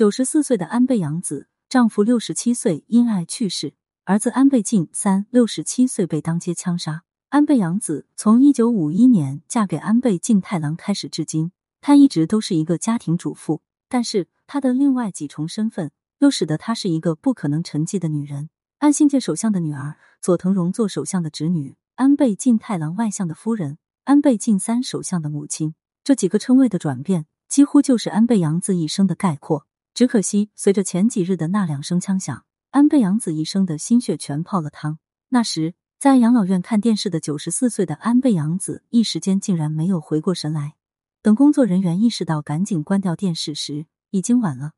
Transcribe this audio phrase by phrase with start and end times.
[0.00, 7.02] 九十四岁的安倍洋子，丈夫六十七岁因爱去世，儿子安倍晋三六十七岁被当街枪杀。
[7.28, 11.52] 安倍洋子从一九五一年嫁给安倍晋太郎开始至今，
[11.82, 13.60] 她一直都是一个家庭主妇。
[13.90, 15.90] 但是她的另外几重身份，
[16.20, 18.48] 又使得她是一个不可能沉寂的女人。
[18.78, 29.66] 安信介首相的女儿，佐藤荣作首相的侄女，安倍晋太郎外相的夫人，安倍晋三首相的母亲，这几个称谓的转变，几乎就是安倍洋子一生的概括。
[29.94, 34.98] 只可惜，随着前几日的那两声枪响，安倍洋子一生的心血全泡了汤。
[35.28, 35.74] 那时。
[36.00, 40.76] 在养老院看电视的九十四岁的安倍洋子，一时间竟然没有回过神来。
[41.20, 44.72] 等工作人员意识到赶紧关掉电视时，已经晚了。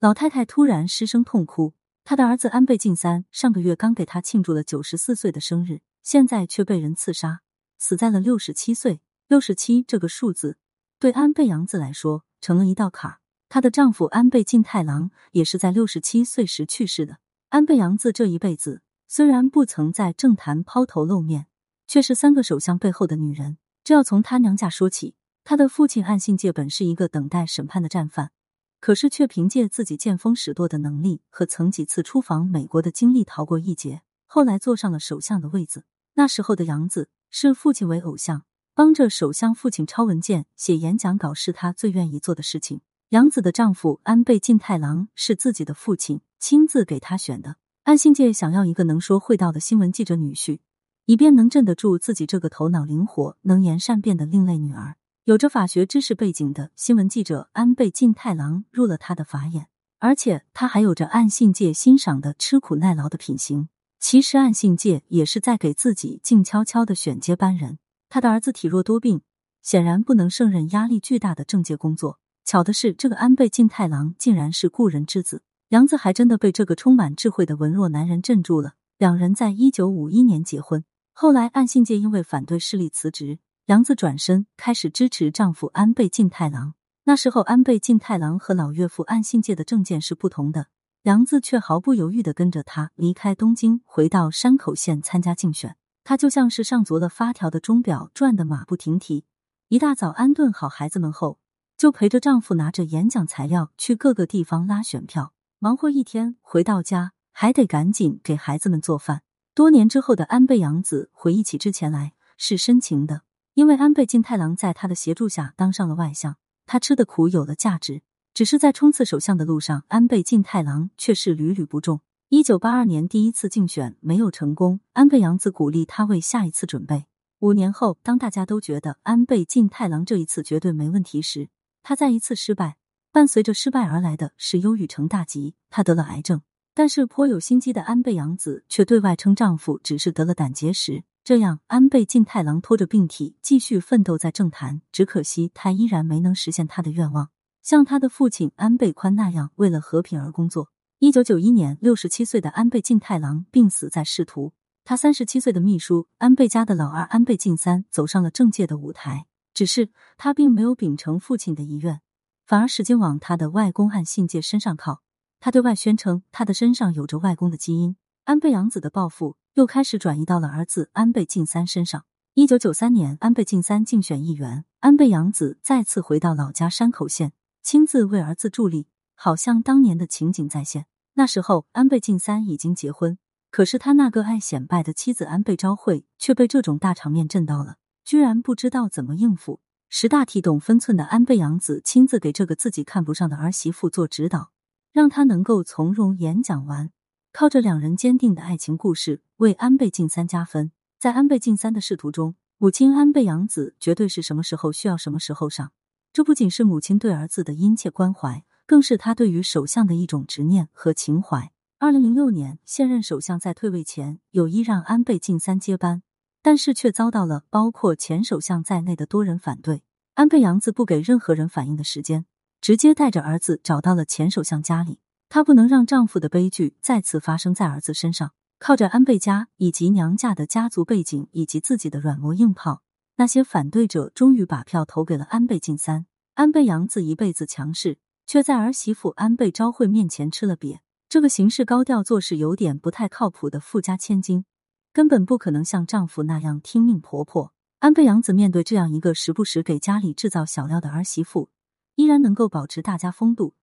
[0.00, 7.42] 老太太突然失声痛哭，她的儿子安倍晋三上个月刚给她庆祝了九十四岁的生日，现在却被人刺杀，
[7.78, 9.00] 死在了六十七岁。
[9.28, 10.58] 六十七这个数字
[10.98, 13.19] 对安倍洋子来说成了一道坎。
[13.50, 17.18] 她的丈夫安倍晋太郎也是在六十七岁时去世的。
[17.48, 18.80] 安倍洋子这一辈子。
[19.08, 21.48] 虽然不曾在政坛抛头露面，
[21.88, 23.58] 却是三个首相背后的女人。
[23.82, 25.16] 这要从她娘家说起。
[25.42, 28.30] 她的父亲岸信介本是一个等待审判的战犯，
[28.78, 35.82] 可是却凭借自己见风使舵的能力和曾几次出访美国的经历逃过一劫，后来坐上了首相的位子。
[36.14, 42.82] 那时候的杨子视父亲为偶像，帮着首相父亲抄文件、写演讲稿是他最愿意做的事情。
[43.10, 47.56] 杨子的丈夫安倍晋太郎是自己的父亲亲自给他选的。
[47.82, 50.60] 安信介想要一个能说会道的新闻记者女婿，
[51.06, 54.94] 以便能镇得住自己这个头脑灵活、能言善辩的另类女儿。
[55.24, 59.66] 有着法学知识背景的新闻记者安倍晋太郎入了他的法眼，
[59.98, 63.68] 而且他还有着岸信介欣赏的吃苦耐劳的品行。
[63.98, 67.80] 其实岸信介也是在给自己静悄悄的选接班人。
[68.08, 69.22] 他的儿子体弱多病，
[69.62, 72.20] 显然不能胜任压力巨大的政界工作。
[72.44, 75.42] 巧的是，这个安倍晋太郎竟然是故人之子。
[75.68, 78.72] 杨子还真的被这个充满智慧的文弱男人镇住了。
[78.98, 86.74] 两人在一九五一年结婚，后来岸信介因为反对势力辞职，杨子转身开始支持丈夫安倍晋太郎。
[87.04, 90.66] 那时候安倍晋太郎和老岳父岸信介的政见是不同的，
[91.04, 95.76] 杨子却毫不犹豫的跟着他离开东京，回到山口县参加竞选。
[96.02, 99.24] 他就像是上足了发条的钟表，转的马不停蹄。
[99.68, 101.38] 一大早安顿好孩子们后，
[101.80, 105.32] 就陪着丈夫拿着演讲材料去各个地方拉选票。
[105.58, 109.22] 忙活一天，回到家还得赶紧给孩子们做饭。
[109.54, 113.22] 多年之后的安倍洋子回忆起之前来是深情的，
[113.54, 116.36] 因为安倍晋太郎在他的协助下当上了外相，
[116.66, 118.02] 他吃的苦有了价值。
[118.34, 122.02] 只是在冲刺首相的路上，安倍晋太郎却是屡屡不中。
[122.28, 127.06] 一九八二年第一次竞选没有成功，安倍洋子鼓励他为下一次准备。
[127.38, 131.48] 五年后，当大家都觉得安倍晋太郎这一次绝对没问题时，
[131.82, 132.76] 他再一次失败。
[133.12, 136.42] 伴随着失败而来的是忧郁成大疾，她得了癌症。
[136.72, 141.02] 但是颇有心机的安倍洋子却对外称丈夫只是得了胆结石。
[141.24, 144.80] 这样，安倍晋太郎拖着病体继续奋斗在政坛。
[144.92, 147.30] 只可惜他依然没能实现他的愿望，
[147.62, 150.70] 像他的父亲安倍宽那样为了和平而工作。
[151.00, 154.52] 一九九一年，六十七岁的安倍晋太郎病死在仕途，
[154.84, 159.26] 他三十七岁的秘书安倍家的老二安倍晋三走上了政界的舞台。
[159.54, 162.00] 只是他并没有秉承父亲的遗愿。
[162.46, 165.02] 反而使劲往他的外公岸信介身上靠，
[165.38, 167.96] 他对外宣称他的身上有着外公的基因。
[168.24, 172.04] 安倍洋子的抱负又开始转移到了儿子安倍晋三身上。
[172.34, 177.32] 一九九三年，安倍晋三竞选议员，安倍洋子再次回到老家山口县，
[177.62, 180.86] 亲自为儿子助力，好像当年的情景再现。
[181.14, 183.18] 那时候，安倍晋三已经结婚，
[183.50, 187.76] 可是他那个爱显摆的妻子安倍昭惠却被这种大场面震到了，
[188.10, 189.60] 居然不知道怎么应付。
[189.88, 194.50] 识大体、懂分寸的安倍洋子亲自给这个自己看不上的儿媳妇做指导，
[194.90, 196.90] 让她能够从容演讲完，
[197.32, 200.72] 靠着两人坚定的爱情故事为安倍晋三加分。
[200.98, 205.70] 在安倍晋三的仕途中，母亲安倍洋子绝对是什么时候需要什么时候上。
[206.12, 211.52] 这不仅是母亲对儿子的殷切关怀，更是他对于首相的一种执念和情怀。
[211.78, 216.02] 二零零六年，现任首相在退位前有意让安倍晋三接班。
[216.42, 219.82] 但是却遭到了包括前首相在内的多人反对。
[220.14, 222.26] 安倍洋子不给任何人反应的时间，
[222.60, 225.00] 直接带着儿子找到了前首相家里。
[225.28, 228.32] 她不能让丈夫的悲剧再次发生在儿子身上。
[228.58, 232.82] 靠着安倍家以及娘家的家族背景以及自己的软磨硬泡，
[233.16, 236.04] 那些反对者终于把票投给了安倍晋三。
[236.34, 237.96] 安倍洋子一辈子强势，
[238.26, 240.80] 却在儿媳妇安倍昭惠面前吃了瘪。
[241.08, 244.44] 这个行事高调、做事有点不太靠谱的富家千金。
[244.92, 247.52] 根本不可能像丈夫那样听命婆婆。
[247.78, 251.48] 安倍洋子面对这样一个时不时给家里制造小料的儿媳妇，
[251.94, 253.54] 依然能够保持大家风度，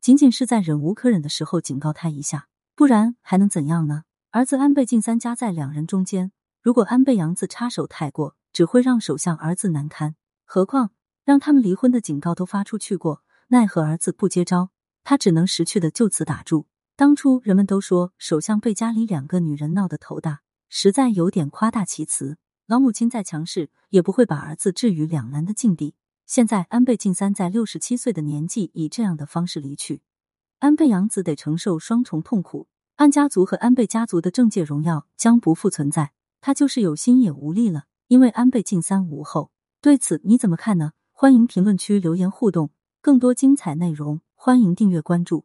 [0.00, 4.02] 仅仅是在忍无可忍的时候警告她一下，不然还能怎样呢？
[4.30, 10.16] 儿子安倍晋三夹在两人中间，如果安倍洋子插手太过，只会让首相儿子难堪。
[10.44, 10.90] 何况
[11.24, 14.70] 让他们离婚的警告都发出去过，奈何儿子不接招，
[15.04, 16.66] 他只能识趣的就此打住。
[16.96, 20.40] 当初人们都说首相被家里两个女人闹得头大，
[20.74, 22.38] 实在有点夸大其词。
[22.66, 25.94] 老母亲再强势，也不会把儿子置于两难的境地。
[26.24, 30.00] 现在安倍晋三在六十七岁的年纪以这样的方式离去，
[30.60, 32.68] 安倍洋子得承受双重痛苦。
[32.96, 39.50] 安家族和安倍家族的政界荣耀将不复存在，他就是有心也无力了，因为安倍晋三无后。
[39.82, 40.92] 对此你怎么看呢？
[41.10, 42.70] 欢迎评论区留言互动，
[43.02, 45.44] 更多精彩内容欢迎订阅关注。